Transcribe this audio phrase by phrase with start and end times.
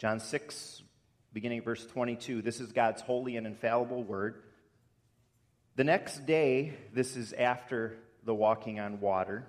[0.00, 0.82] John 6,
[1.34, 2.40] beginning verse 22.
[2.40, 4.36] This is God's holy and infallible word.
[5.76, 9.46] The next day, this is after the walking on water.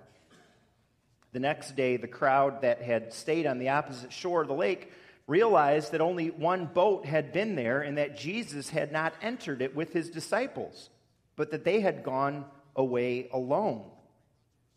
[1.32, 4.92] The next day, the crowd that had stayed on the opposite shore of the lake
[5.26, 9.74] realized that only one boat had been there and that Jesus had not entered it
[9.74, 10.90] with his disciples,
[11.38, 12.44] but that they had gone
[12.76, 13.86] away alone.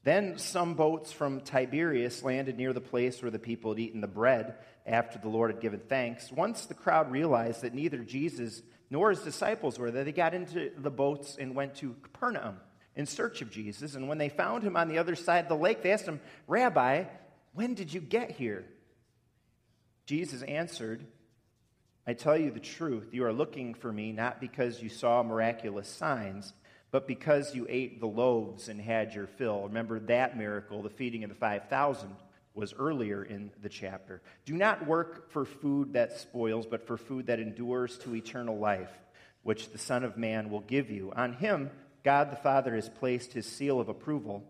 [0.05, 4.07] Then some boats from Tiberias landed near the place where the people had eaten the
[4.07, 4.55] bread
[4.87, 6.30] after the Lord had given thanks.
[6.30, 10.70] Once the crowd realized that neither Jesus nor his disciples were there, they got into
[10.77, 12.59] the boats and went to Capernaum
[12.95, 13.95] in search of Jesus.
[13.95, 16.21] And when they found him on the other side of the lake, they asked him,
[16.46, 17.05] Rabbi,
[17.55, 18.66] when did you get here?
[20.05, 21.07] Jesus answered,
[22.07, 25.88] I tell you the truth, you are looking for me not because you saw miraculous
[25.88, 26.52] signs,
[26.95, 29.65] but because you ate the loaves and had your fill.
[29.65, 32.09] Remember that miracle, the feeding of the 5,000,
[32.55, 34.23] was earlier in the chapter.
[34.45, 38.93] Do not work for food that spoils, but for food that endures to eternal life,
[39.43, 41.13] which the Son of Man will give you.
[41.16, 41.73] On him,
[42.05, 44.45] God the Father has placed his seal of approval.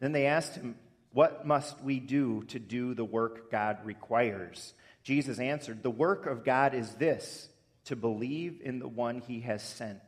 [0.00, 0.74] Then they asked him,
[1.12, 4.74] What must we do to do the work God requires?
[5.04, 7.48] Jesus answered, The work of God is this,
[7.84, 10.02] to believe in the one he has sent.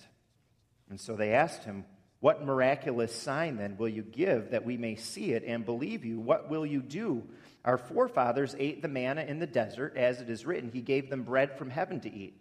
[0.90, 1.84] And so they asked him,
[2.20, 6.18] What miraculous sign then will you give that we may see it and believe you?
[6.20, 7.24] What will you do?
[7.64, 11.22] Our forefathers ate the manna in the desert, as it is written, He gave them
[11.22, 12.40] bread from heaven to eat.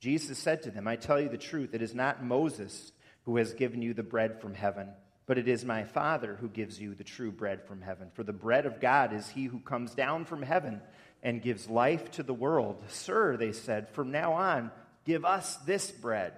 [0.00, 2.92] Jesus said to them, I tell you the truth, it is not Moses
[3.24, 4.88] who has given you the bread from heaven,
[5.26, 8.10] but it is my Father who gives you the true bread from heaven.
[8.14, 10.80] For the bread of God is he who comes down from heaven
[11.22, 12.84] and gives life to the world.
[12.88, 14.70] Sir, they said, from now on,
[15.04, 16.34] give us this bread.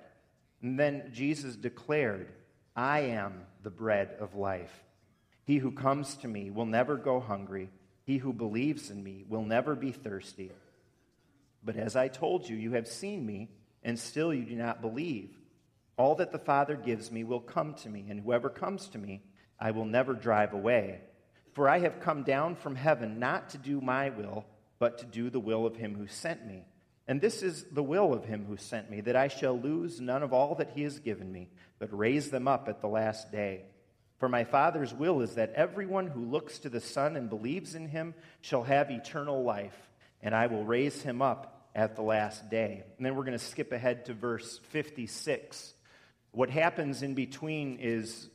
[0.63, 2.29] And then Jesus declared,
[2.75, 4.85] I am the bread of life.
[5.45, 7.71] He who comes to me will never go hungry.
[8.05, 10.51] He who believes in me will never be thirsty.
[11.65, 13.51] But as I told you, you have seen me,
[13.83, 15.31] and still you do not believe.
[15.97, 19.23] All that the Father gives me will come to me, and whoever comes to me,
[19.59, 21.01] I will never drive away.
[21.55, 24.45] For I have come down from heaven not to do my will,
[24.79, 26.65] but to do the will of him who sent me.
[27.09, 30.23] And this is the will of him who sent me, that I shall lose none
[30.23, 31.49] of all that he has given me,
[31.79, 33.63] but raise them up at the last day.
[34.19, 37.89] For my Father's will is that everyone who looks to the Son and believes in
[37.89, 39.89] him shall have eternal life,
[40.21, 42.83] and I will raise him up at the last day.
[42.99, 45.73] And then we're going to skip ahead to verse 56.
[46.33, 48.29] What happens in between is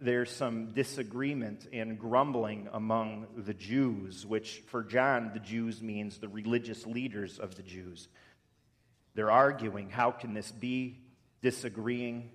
[0.00, 6.28] there's some disagreement and grumbling among the Jews, which for John, the Jews means the
[6.28, 8.08] religious leaders of the Jews.
[9.14, 11.00] They're arguing, how can this be?
[11.42, 12.30] Disagreeing.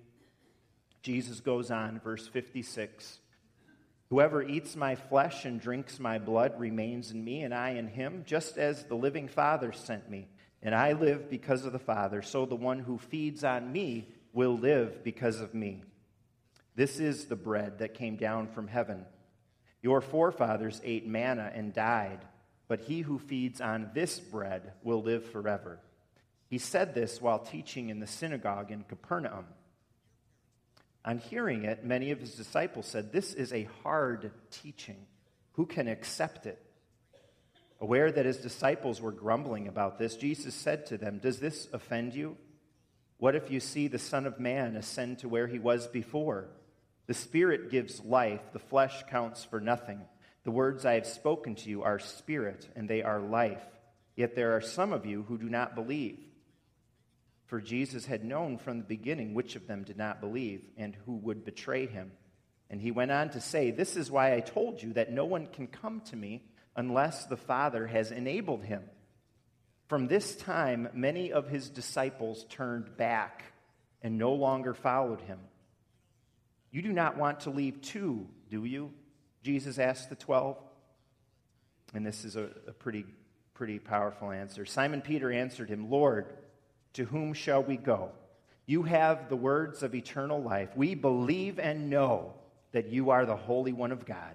[1.02, 3.18] Jesus goes on, verse 56
[4.10, 8.24] Whoever eats my flesh and drinks my blood remains in me, and I in him,
[8.26, 10.28] just as the living Father sent me.
[10.62, 14.54] And I live because of the Father, so the one who feeds on me will
[14.58, 15.82] live because of me.
[16.74, 19.04] This is the bread that came down from heaven.
[19.82, 22.20] Your forefathers ate manna and died,
[22.68, 25.80] but he who feeds on this bread will live forever.
[26.48, 29.46] He said this while teaching in the synagogue in Capernaum.
[31.04, 35.06] On hearing it, many of his disciples said, This is a hard teaching.
[35.52, 36.62] Who can accept it?
[37.80, 42.14] Aware that his disciples were grumbling about this, Jesus said to them, Does this offend
[42.14, 42.36] you?
[43.18, 46.48] What if you see the Son of Man ascend to where he was before?
[47.12, 50.00] The Spirit gives life, the flesh counts for nothing.
[50.44, 53.62] The words I have spoken to you are spirit, and they are life.
[54.16, 56.18] Yet there are some of you who do not believe.
[57.44, 61.16] For Jesus had known from the beginning which of them did not believe and who
[61.16, 62.12] would betray him.
[62.70, 65.48] And he went on to say, This is why I told you that no one
[65.48, 68.84] can come to me unless the Father has enabled him.
[69.86, 73.44] From this time, many of his disciples turned back
[74.00, 75.40] and no longer followed him.
[76.72, 78.92] You do not want to leave too, do you?
[79.42, 80.56] Jesus asked the twelve.
[81.94, 83.04] And this is a, a pretty,
[83.52, 84.64] pretty powerful answer.
[84.64, 86.32] Simon Peter answered him, Lord,
[86.94, 88.10] to whom shall we go?
[88.64, 90.70] You have the words of eternal life.
[90.74, 92.34] We believe and know
[92.72, 94.34] that you are the Holy One of God.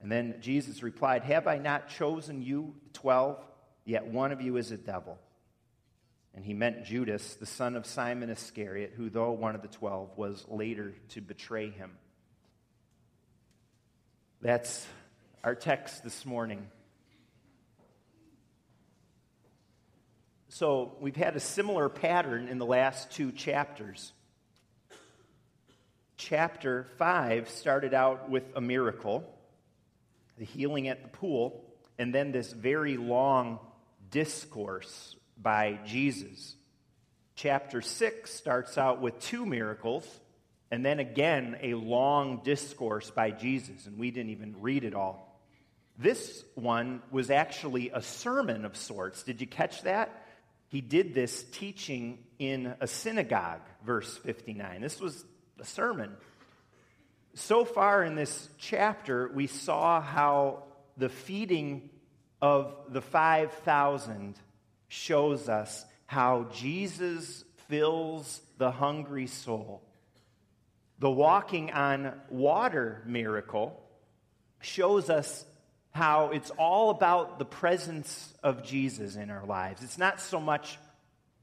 [0.00, 3.38] And then Jesus replied, Have I not chosen you, twelve?
[3.84, 5.18] Yet one of you is a devil.
[6.34, 10.16] And he meant Judas, the son of Simon Iscariot, who, though one of the twelve,
[10.16, 11.92] was later to betray him.
[14.40, 14.86] That's
[15.44, 16.66] our text this morning.
[20.48, 24.12] So, we've had a similar pattern in the last two chapters.
[26.16, 29.24] Chapter 5 started out with a miracle,
[30.38, 31.64] the healing at the pool.
[31.98, 33.58] and then this very long
[34.10, 36.54] discourse by Jesus.
[37.34, 40.06] Chapter 6 starts out with two miracles,
[40.70, 45.40] and then again a long discourse by Jesus, and we didn't even read it all.
[45.98, 49.22] This one was actually a sermon of sorts.
[49.22, 50.26] Did you catch that?
[50.68, 54.80] He did this teaching in a synagogue, verse 59.
[54.80, 55.24] This was
[55.60, 56.16] a sermon.
[57.34, 60.64] So far in this chapter, we saw how
[60.96, 61.90] the feeding
[62.40, 64.34] of the 5,000
[64.92, 69.82] shows us how Jesus fills the hungry soul.
[70.98, 73.82] The walking on water miracle
[74.60, 75.46] shows us
[75.92, 79.82] how it's all about the presence of Jesus in our lives.
[79.82, 80.78] It's not so much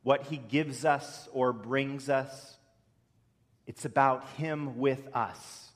[0.03, 2.55] what he gives us or brings us,
[3.65, 5.71] it's about him with us.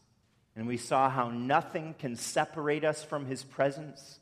[0.55, 4.19] And we saw how nothing can separate us from his presence.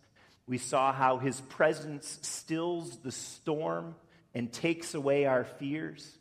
[0.47, 3.95] We saw how his presence stills the storm
[4.33, 6.17] and takes away our fears.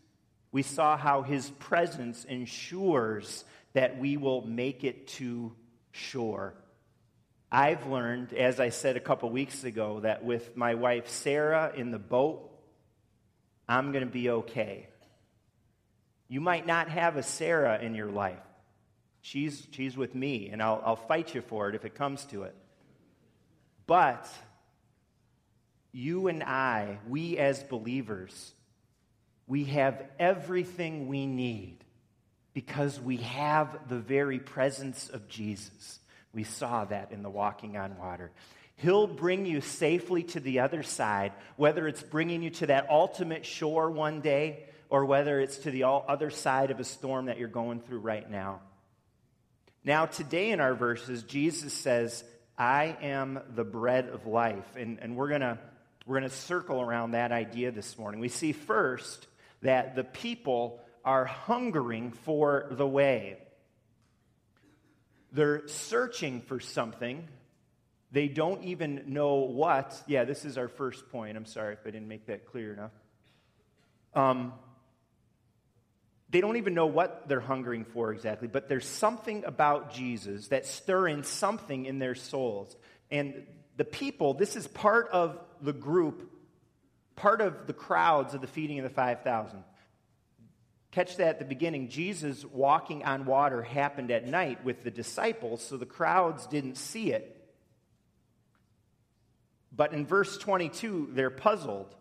[0.52, 5.52] We saw how his presence ensures that we will make it to
[5.92, 6.54] shore.
[7.52, 11.90] I've learned, as I said a couple weeks ago, that with my wife Sarah in
[11.90, 12.48] the boat,
[13.68, 14.88] I'm going to be okay.
[16.28, 18.38] You might not have a Sarah in your life.
[19.20, 22.44] She's, she's with me, and I'll, I'll fight you for it if it comes to
[22.44, 22.54] it.
[23.90, 24.32] But
[25.90, 28.52] you and I, we as believers,
[29.48, 31.78] we have everything we need
[32.54, 35.98] because we have the very presence of Jesus.
[36.32, 38.30] We saw that in the walking on water.
[38.76, 43.44] He'll bring you safely to the other side, whether it's bringing you to that ultimate
[43.44, 47.48] shore one day or whether it's to the other side of a storm that you're
[47.48, 48.60] going through right now.
[49.82, 52.22] Now, today in our verses, Jesus says,
[52.60, 54.76] I am the bread of life.
[54.76, 55.58] And, and we're going
[56.06, 58.20] we're going to circle around that idea this morning.
[58.20, 59.26] We see first
[59.62, 63.38] that the people are hungering for the way.
[65.32, 67.26] They're searching for something.
[68.12, 69.98] They don't even know what.
[70.06, 71.38] Yeah, this is our first point.
[71.38, 72.92] I'm sorry if I didn't make that clear enough.
[74.14, 74.52] Um,
[76.30, 80.70] they don't even know what they're hungering for exactly, but there's something about Jesus that's
[80.70, 82.76] stirring something in their souls.
[83.10, 83.46] And
[83.76, 86.30] the people, this is part of the group,
[87.16, 89.64] part of the crowds of the feeding of the 5,000.
[90.92, 91.88] Catch that at the beginning.
[91.88, 97.12] Jesus walking on water happened at night with the disciples, so the crowds didn't see
[97.12, 97.36] it.
[99.72, 101.94] But in verse 22, they're puzzled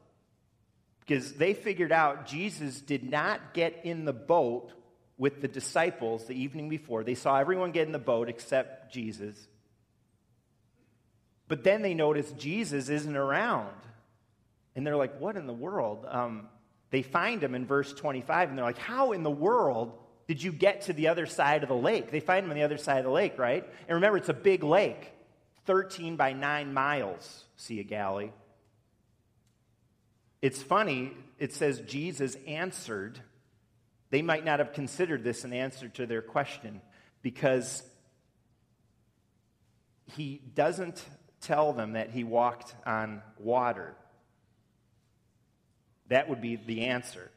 [1.09, 4.71] because they figured out Jesus did not get in the boat
[5.17, 7.03] with the disciples the evening before.
[7.03, 9.35] They saw everyone get in the boat except Jesus.
[11.47, 13.73] But then they noticed Jesus isn't around.
[14.75, 16.06] And they're like, what in the world?
[16.07, 16.47] Um,
[16.91, 19.94] they find him in verse 25, and they're like, how in the world
[20.27, 22.12] did you get to the other side of the lake?
[22.12, 23.65] They find him on the other side of the lake, right?
[23.88, 25.12] And remember, it's a big lake,
[25.65, 28.29] 13 by 9 miles, Sea of Galilee.
[30.41, 33.19] It's funny, it says Jesus answered.
[34.09, 36.81] They might not have considered this an answer to their question
[37.21, 37.83] because
[40.06, 41.03] he doesn't
[41.41, 43.95] tell them that he walked on water.
[46.08, 47.29] That would be the answer.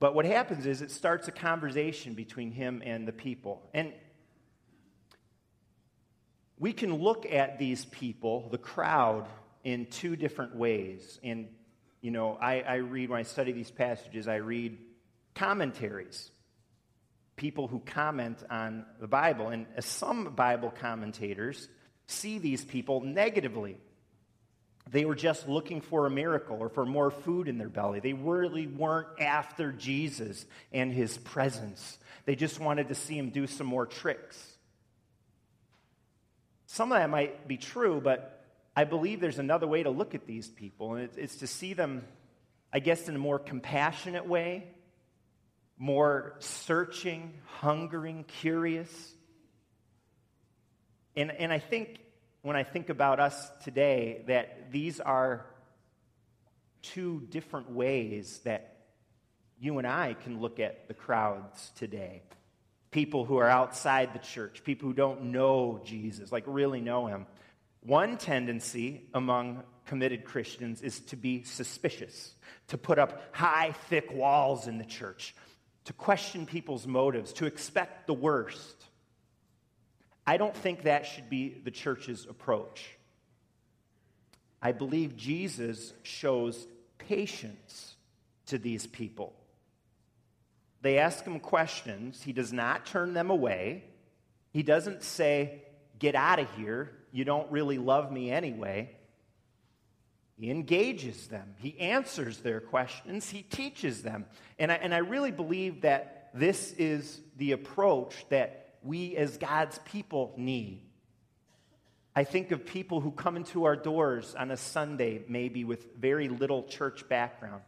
[0.00, 3.68] But what happens is it starts a conversation between him and the people.
[3.74, 3.92] And
[6.58, 9.26] we can look at these people, the crowd,
[9.64, 11.18] in two different ways.
[11.24, 11.48] And
[12.00, 14.78] you know, I, I read, when I study these passages, I read
[15.34, 16.30] commentaries,
[17.36, 19.48] people who comment on the Bible.
[19.48, 21.68] And some Bible commentators
[22.06, 23.78] see these people negatively.
[24.90, 28.00] They were just looking for a miracle or for more food in their belly.
[28.00, 31.98] They really weren't after Jesus and his presence.
[32.24, 34.42] They just wanted to see him do some more tricks.
[36.66, 38.37] Some of that might be true, but
[38.78, 42.04] I believe there's another way to look at these people, and it's to see them,
[42.72, 44.68] I guess, in a more compassionate way,
[45.76, 48.88] more searching, hungering, curious.
[51.16, 51.98] And, and I think
[52.42, 55.44] when I think about us today, that these are
[56.80, 58.76] two different ways that
[59.58, 62.22] you and I can look at the crowds today.
[62.92, 67.26] People who are outside the church, people who don't know Jesus, like really know him.
[67.80, 72.34] One tendency among committed Christians is to be suspicious,
[72.68, 75.34] to put up high, thick walls in the church,
[75.84, 78.84] to question people's motives, to expect the worst.
[80.26, 82.90] I don't think that should be the church's approach.
[84.60, 86.66] I believe Jesus shows
[86.98, 87.94] patience
[88.46, 89.32] to these people.
[90.82, 92.22] They ask him questions.
[92.22, 93.84] He does not turn them away.
[94.52, 95.62] He doesn't say,
[95.98, 96.92] Get out of here.
[97.12, 98.90] You don't really love me anyway.
[100.38, 101.54] He engages them.
[101.58, 103.28] He answers their questions.
[103.28, 104.24] He teaches them.
[104.58, 109.78] And I, and I really believe that this is the approach that we as God's
[109.80, 110.82] people need.
[112.14, 116.28] I think of people who come into our doors on a Sunday, maybe with very
[116.28, 117.62] little church background.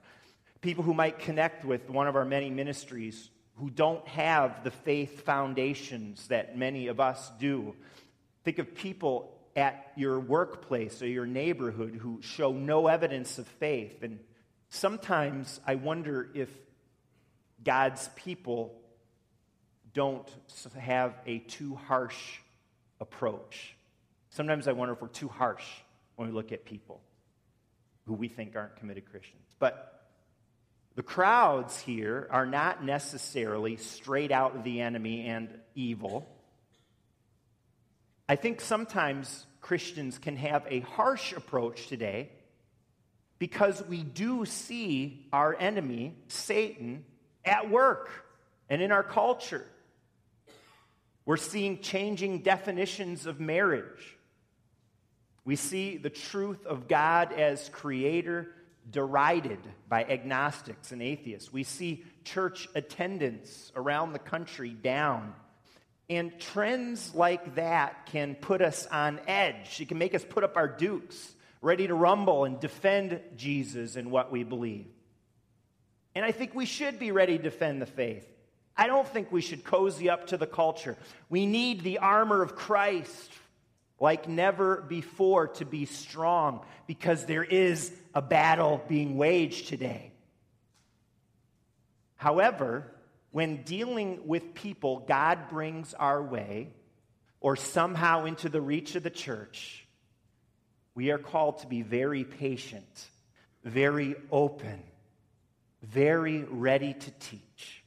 [0.61, 5.23] People who might connect with one of our many ministries who don't have the faith
[5.25, 7.75] foundations that many of us do.
[8.45, 14.03] Think of people at your workplace or your neighborhood who show no evidence of faith.
[14.03, 14.21] And
[14.69, 16.49] sometimes I wonder if
[17.63, 18.75] God's people
[19.93, 20.29] don't
[20.79, 22.39] have a too harsh
[23.01, 23.77] approach.
[24.31, 25.65] Sometimes I wonder if we're too harsh
[26.17, 27.01] when we look at people
[28.07, 29.43] who we think aren't committed Christians.
[29.59, 30.09] But
[30.95, 36.29] the crowds here are not necessarily straight out the enemy and evil.
[38.31, 42.31] I think sometimes Christians can have a harsh approach today
[43.41, 47.05] because we do see our enemy, Satan,
[47.45, 48.09] at work
[48.69, 49.67] and in our culture.
[51.27, 54.17] We're seeing changing definitions of marriage.
[55.45, 58.47] We see the truth of God as creator
[58.89, 59.59] derided
[59.89, 61.53] by agnostics and atheists.
[61.53, 65.35] We see church attendance around the country down.
[66.11, 69.81] And trends like that can put us on edge.
[69.81, 74.11] It can make us put up our dukes, ready to rumble and defend Jesus and
[74.11, 74.89] what we believe.
[76.17, 78.27] And I think we should be ready to defend the faith.
[78.77, 80.97] I don't think we should cozy up to the culture.
[81.29, 83.31] We need the armor of Christ
[84.01, 90.11] like never before to be strong because there is a battle being waged today.
[92.17, 92.91] However,
[93.31, 96.73] when dealing with people God brings our way
[97.41, 99.87] or somehow into the reach of the church,
[100.95, 103.09] we are called to be very patient,
[103.65, 104.83] very open,
[105.83, 107.83] very ready to teach.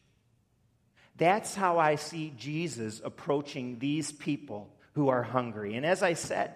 [1.17, 5.75] That's how I see Jesus approaching these people who are hungry.
[5.75, 6.53] And as I said,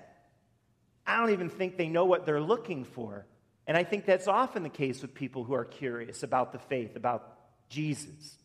[1.05, 3.25] I don't even think they know what they're looking for.
[3.67, 6.95] And I think that's often the case with people who are curious about the faith,
[6.95, 7.37] about
[7.69, 8.37] Jesus.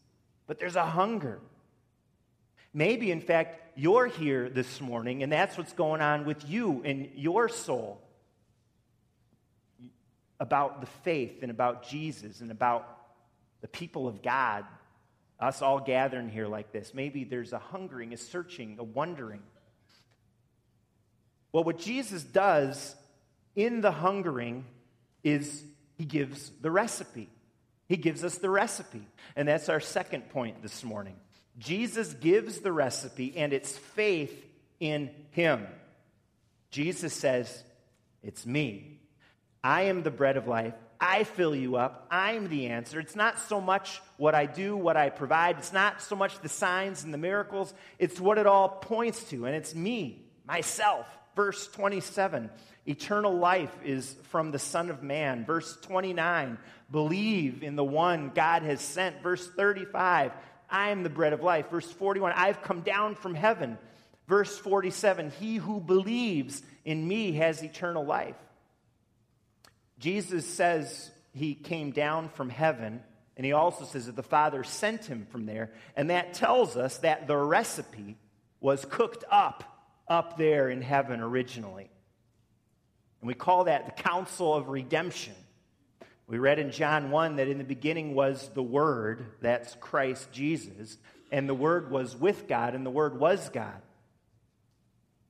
[0.52, 1.40] But there's a hunger.
[2.74, 7.10] Maybe, in fact, you're here this morning and that's what's going on with you in
[7.14, 8.02] your soul
[10.38, 12.86] about the faith and about Jesus and about
[13.62, 14.66] the people of God,
[15.40, 16.92] us all gathering here like this.
[16.92, 19.40] Maybe there's a hungering, a searching, a wondering.
[21.50, 22.94] Well, what Jesus does
[23.56, 24.66] in the hungering
[25.24, 25.64] is
[25.96, 27.30] he gives the recipe.
[27.88, 29.06] He gives us the recipe.
[29.36, 31.16] And that's our second point this morning.
[31.58, 34.46] Jesus gives the recipe, and it's faith
[34.80, 35.66] in him.
[36.70, 37.62] Jesus says,
[38.22, 39.00] It's me.
[39.62, 40.74] I am the bread of life.
[40.98, 42.06] I fill you up.
[42.10, 43.00] I'm the answer.
[43.00, 45.58] It's not so much what I do, what I provide.
[45.58, 47.74] It's not so much the signs and the miracles.
[47.98, 49.46] It's what it all points to.
[49.46, 51.06] And it's me, myself.
[51.34, 52.50] Verse 27
[52.86, 55.44] Eternal life is from the Son of Man.
[55.44, 56.58] Verse 29
[56.90, 59.22] Believe in the one God has sent.
[59.22, 60.32] Verse 35
[60.68, 61.70] I am the bread of life.
[61.70, 63.78] Verse 41 I've come down from heaven.
[64.26, 68.36] Verse 47 He who believes in me has eternal life.
[69.98, 73.00] Jesus says he came down from heaven,
[73.36, 75.70] and he also says that the Father sent him from there.
[75.96, 78.16] And that tells us that the recipe
[78.60, 79.64] was cooked up
[80.08, 81.88] up there in heaven originally.
[83.22, 85.34] And we call that the counsel of redemption.
[86.26, 90.98] We read in John 1 that in the beginning was the Word, that's Christ Jesus,
[91.30, 93.80] and the Word was with God, and the Word was God.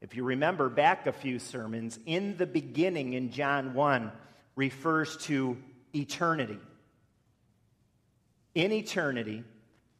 [0.01, 4.11] If you remember back a few sermons, in the beginning in John 1
[4.57, 5.59] refers to
[5.95, 6.59] eternity.
[8.55, 9.45] In eternity,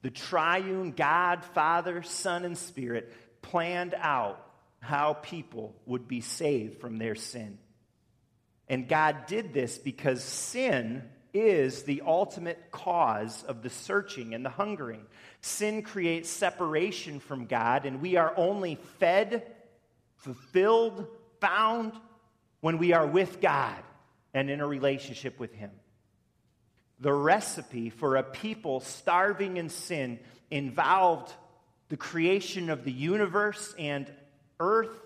[0.01, 4.45] the triune God, Father, Son, and Spirit planned out
[4.81, 7.59] how people would be saved from their sin.
[8.73, 11.03] And God did this because sin
[11.35, 15.03] is the ultimate cause of the searching and the hungering.
[15.43, 19.47] Sin creates separation from God, and we are only fed,
[20.17, 21.07] fulfilled,
[21.39, 21.93] found
[22.63, 23.77] when we are with God
[24.33, 25.73] and in a relationship with Him.
[26.99, 30.19] The recipe for a people starving in sin
[30.51, 31.31] involved
[31.91, 34.11] the creation of the universe and
[34.59, 34.99] earth,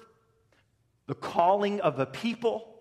[1.09, 2.75] the calling of a people,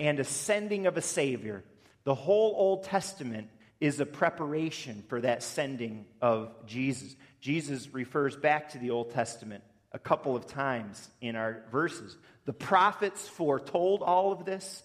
[0.00, 1.64] and ascending of a Savior.
[2.04, 3.48] The whole Old Testament
[3.80, 7.14] is a preparation for that sending of Jesus.
[7.40, 9.62] Jesus refers back to the Old Testament
[9.92, 12.16] a couple of times in our verses.
[12.44, 14.82] The prophets foretold all of this.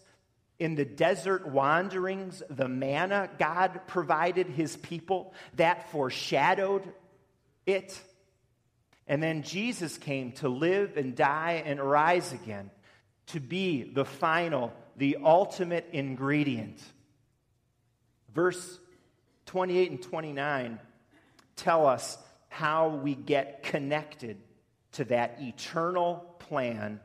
[0.60, 6.84] In the desert wanderings, the manna God provided his people, that foreshadowed
[7.66, 8.00] it.
[9.08, 12.70] And then Jesus came to live and die and rise again,
[13.28, 16.82] to be the final, the ultimate ingredient.
[18.34, 18.80] Verse
[19.48, 20.80] 28 and 29
[21.56, 22.18] tell us
[22.50, 24.38] how we get connected
[24.94, 27.00] to that eternal plan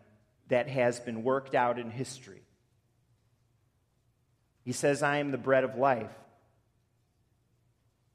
[0.48, 2.42] that has been worked out in history.
[4.64, 6.10] He says, I am the bread of life.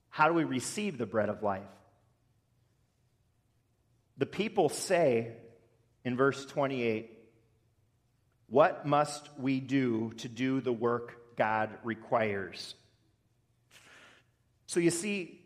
[0.10, 1.64] How do we receive the bread of life?
[4.18, 5.32] The people say
[6.06, 7.10] in verse 28,
[8.54, 12.76] What must we do to do the work God requires?
[14.68, 15.42] So you see,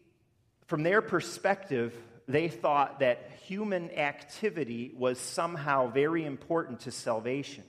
[0.65, 1.95] from their perspective,
[2.27, 7.63] they thought that human activity was somehow very important to salvation.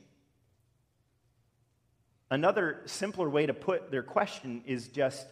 [2.33, 5.25] Another simpler way to put their question is just,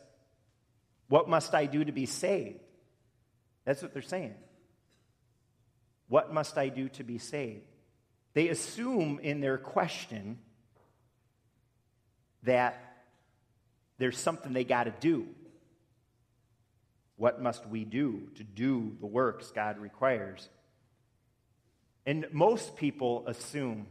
[1.08, 2.60] What must I do to be saved?
[3.64, 4.36] That's what they're saying.
[6.06, 7.75] What must I do to be saved?
[8.36, 10.36] They assume in their question
[12.42, 12.98] that
[13.96, 15.26] there's something they got to do.
[17.16, 20.50] What must we do to do the works God requires?
[22.04, 23.86] And most people assume,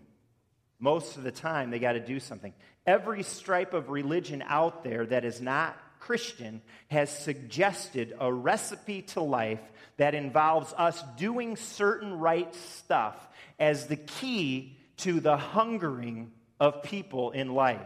[0.77, 2.53] most of the time, they got to do something.
[2.85, 5.75] Every stripe of religion out there that is not
[6.05, 9.61] Christian has suggested a recipe to life
[9.97, 13.15] that involves us doing certain right stuff
[13.59, 17.81] as the key to the hungering of people in life.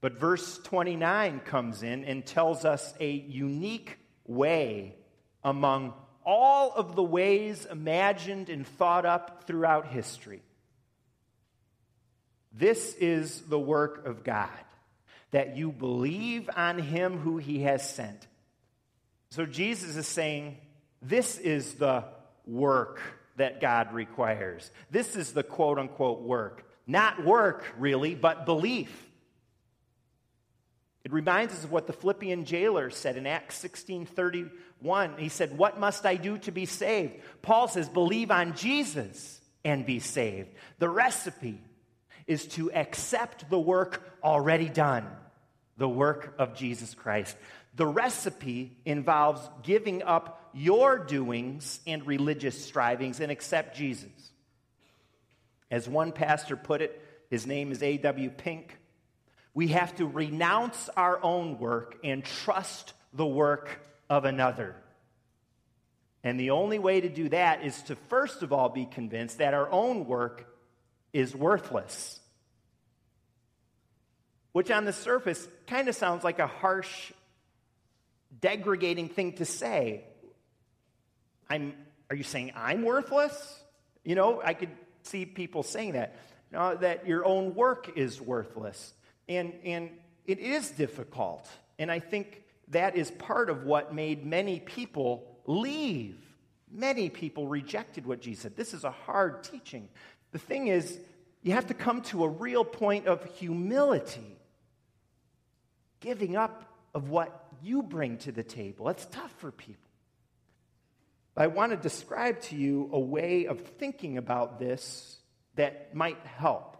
[0.00, 4.96] But verse 29 comes in and tells us a unique way
[5.44, 5.94] among
[6.26, 10.42] all of the ways imagined and thought up throughout history.
[12.52, 14.50] This is the work of God,
[15.32, 18.26] that you believe on him who he has sent.
[19.30, 20.58] So Jesus is saying,
[21.00, 22.04] This is the
[22.46, 23.00] work
[23.36, 24.70] that God requires.
[24.90, 26.64] This is the quote unquote work.
[26.86, 29.08] Not work, really, but belief.
[31.04, 35.18] It reminds us of what the Philippian jailer said in Acts 16:31.
[35.18, 39.84] He said, "What must I do to be saved?" Paul says, "Believe on Jesus and
[39.84, 41.60] be saved." The recipe
[42.26, 45.08] is to accept the work already done,
[45.76, 47.36] the work of Jesus Christ.
[47.74, 54.10] The recipe involves giving up your doings and religious strivings and accept Jesus.
[55.70, 58.30] As one pastor put it, his name is A.W.
[58.30, 58.76] Pink.
[59.54, 63.80] We have to renounce our own work and trust the work
[64.10, 64.76] of another.
[66.24, 69.54] And the only way to do that is to first of all be convinced that
[69.54, 70.46] our own work
[71.12, 72.20] is worthless.
[74.52, 77.12] Which on the surface kind of sounds like a harsh,
[78.40, 80.04] degrading thing to say.
[81.48, 81.74] I'm,
[82.10, 83.60] are you saying I'm worthless?
[84.04, 84.70] You know, I could
[85.02, 86.16] see people saying that.
[86.50, 88.92] No, that your own work is worthless.
[89.28, 89.90] And, and
[90.26, 91.48] it is difficult.
[91.78, 96.18] And I think that is part of what made many people leave.
[96.70, 98.56] Many people rejected what Jesus said.
[98.56, 99.88] This is a hard teaching.
[100.32, 100.98] The thing is,
[101.42, 104.38] you have to come to a real point of humility,
[106.02, 108.88] giving up of what you bring to the table.
[108.90, 109.78] It's tough for people.
[111.36, 115.18] I want to describe to you a way of thinking about this
[115.54, 116.76] that might help.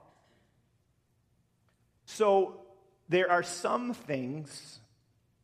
[2.05, 2.59] So,
[3.09, 4.79] there are some things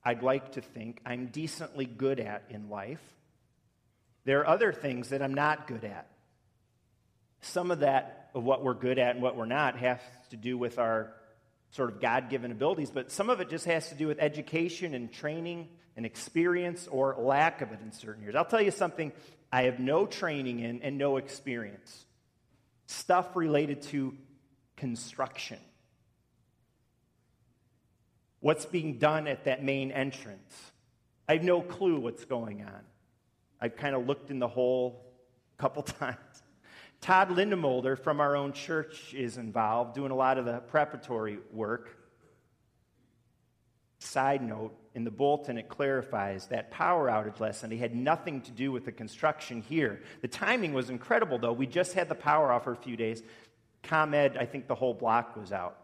[0.05, 3.03] I'd like to think I'm decently good at in life.
[4.25, 6.09] There are other things that I'm not good at.
[7.41, 10.59] Some of that, of what we're good at and what we're not, has to do
[10.59, 11.15] with our
[11.71, 14.95] sort of God given abilities, but some of it just has to do with education
[14.95, 18.35] and training and experience or lack of it in certain years.
[18.35, 19.13] I'll tell you something
[19.53, 22.07] I have no training in and no experience
[22.87, 24.17] stuff related to
[24.77, 25.59] construction.
[28.41, 30.55] What's being done at that main entrance?
[31.29, 32.81] I have no clue what's going on.
[33.61, 35.05] I've kind of looked in the hole
[35.59, 36.17] a couple times.
[37.01, 41.97] Todd Lindemolder from our own church is involved, doing a lot of the preparatory work.
[44.01, 48.51] Side note, in the bulletin, it clarifies that power outage last Sunday had nothing to
[48.51, 50.03] do with the construction here.
[50.23, 51.53] The timing was incredible, though.
[51.53, 53.23] We just had the power off for a few days.
[53.83, 55.79] ComEd, I think the whole block was out.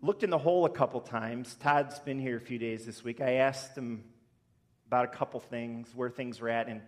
[0.00, 1.54] Looked in the hole a couple times.
[1.60, 3.20] Todd's been here a few days this week.
[3.20, 4.04] I asked him
[4.86, 6.82] about a couple things, where things were at, and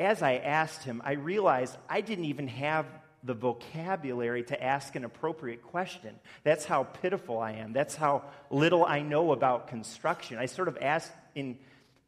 [0.00, 2.86] as I asked him, I realized I didn't even have
[3.22, 6.14] the vocabulary to ask an appropriate question.
[6.42, 7.74] That's how pitiful I am.
[7.74, 10.38] That's how little I know about construction.
[10.38, 11.58] I sort of asked in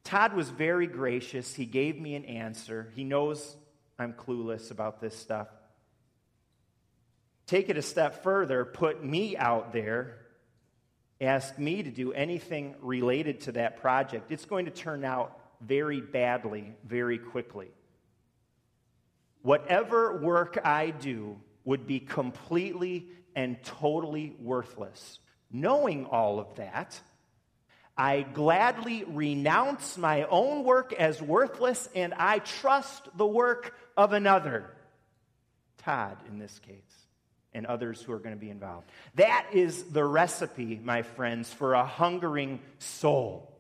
[0.05, 1.55] Todd was very gracious.
[1.55, 2.91] He gave me an answer.
[2.97, 3.57] He knows
[3.99, 5.49] I'm clueless about this stuff.
[7.47, 10.17] Take it a step further, put me out there,
[11.21, 14.33] ask me to do anything related to that project.
[14.33, 17.69] It's going to turn out very badly very quickly.
[19.43, 25.19] Whatever work I do would be completely and totally worthless.
[25.51, 27.01] Knowing all of that,
[27.97, 34.71] I gladly renounce my own work as worthless and I trust the work of another.
[35.79, 36.77] Todd, in this case,
[37.53, 38.89] and others who are going to be involved.
[39.17, 43.52] That is the recipe, my friends, for a hungering soul.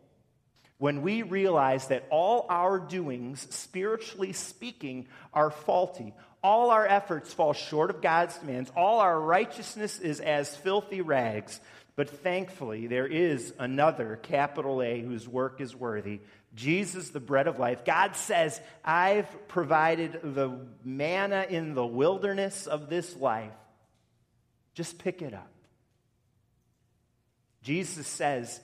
[0.83, 7.53] When we realize that all our doings, spiritually speaking, are faulty, all our efforts fall
[7.53, 11.61] short of God's demands, all our righteousness is as filthy rags,
[11.95, 16.18] but thankfully, there is another, capital A, whose work is worthy
[16.57, 17.85] Jesus, the bread of life.
[17.85, 23.53] God says, I've provided the manna in the wilderness of this life.
[24.75, 25.53] Just pick it up.
[27.62, 28.61] Jesus says,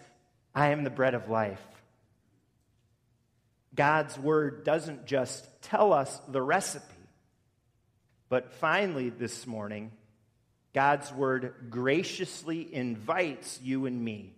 [0.52, 1.62] I am the bread of life.
[3.78, 6.84] God's word doesn't just tell us the recipe,
[8.28, 9.92] but finally, this morning,
[10.74, 14.34] God's word graciously invites you and me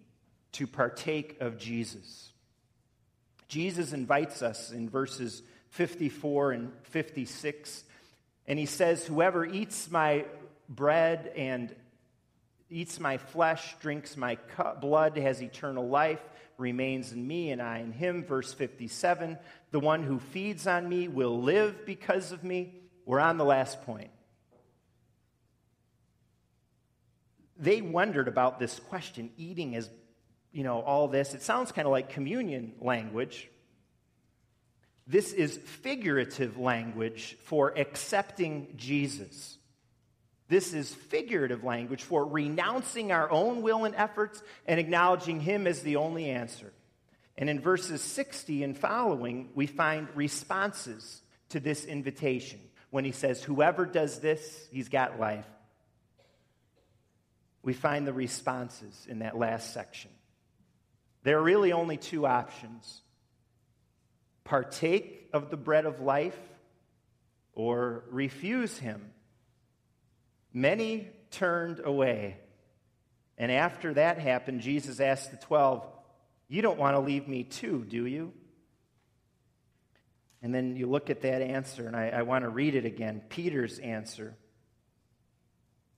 [0.53, 2.35] to partake of Jesus.
[3.49, 7.85] Jesus invites us in verses 54 and 56,
[8.47, 10.27] and he says, Whoever eats my
[10.69, 11.75] bread and
[12.69, 14.37] eats my flesh, drinks my
[14.83, 16.21] blood, has eternal life,
[16.61, 18.25] remains in me, and I in him.
[18.25, 19.39] Verse 57
[19.71, 22.75] The one who feeds on me will live because of me.
[23.05, 24.11] We're on the last point.
[27.61, 29.89] they wondered about this question eating as,
[30.51, 31.35] you know, all this.
[31.35, 33.51] It sounds kind of like communion language.
[35.07, 39.59] This is figurative language for accepting Jesus.
[40.51, 45.81] This is figurative language for renouncing our own will and efforts and acknowledging Him as
[45.81, 46.71] the only answer.
[47.39, 52.61] And in verses 60 and following, we find responses to this invitation
[52.91, 55.47] when He says, Whoever does this, he's got life
[57.63, 60.11] we find the responses in that last section.
[61.23, 63.03] There are really only two options
[64.45, 66.39] partake of the bread of life
[67.53, 69.13] or refuse him.
[70.53, 72.39] Many turned away.
[73.39, 75.87] And after that happened, Jesus asked the 12,
[76.49, 78.33] You don't want to leave me too, do you?
[80.43, 83.23] And then you look at that answer, and I, I want to read it again
[83.29, 84.35] Peter's answer.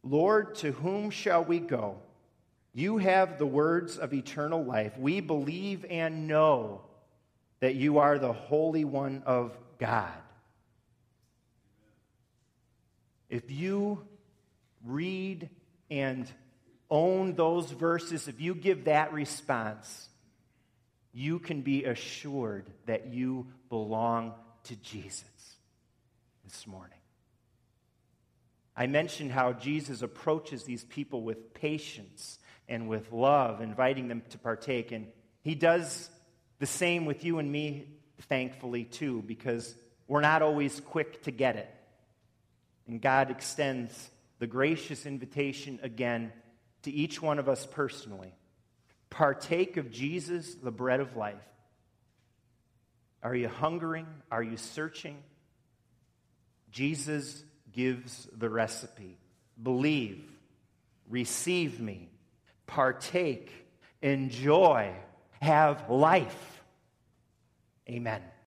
[0.03, 1.99] Lord, to whom shall we go?
[2.75, 4.99] You have the words of eternal life.
[4.99, 6.83] We believe and know
[7.61, 10.11] that you are the Holy One of God.
[13.29, 14.05] If you
[14.85, 15.51] read
[15.91, 16.31] and
[16.91, 20.09] own those verses, if you give that response,
[21.13, 25.25] you can be assured that you belong to Jesus
[26.45, 26.99] this morning.
[28.77, 34.39] I mentioned how Jesus approaches these people with patience and with love, inviting them to
[34.39, 34.93] partake.
[34.93, 35.09] And
[35.43, 36.09] he does
[36.59, 37.87] the same with you and me,
[38.29, 39.75] thankfully, too, because
[40.09, 41.69] we're not always quick to get it.
[42.87, 44.11] And God extends
[44.43, 46.33] the gracious invitation again
[46.83, 48.35] to each one of us personally.
[49.09, 51.37] Partake of Jesus, the bread of life.
[53.23, 54.09] Are you hungering?
[54.33, 55.17] Are you searching?
[56.73, 59.17] Jesus gives the recipe.
[59.63, 60.25] Believe,
[61.09, 62.11] receive me,
[62.67, 63.53] partake,
[64.03, 64.93] enjoy,
[65.41, 66.65] have life.
[67.89, 68.23] Amen.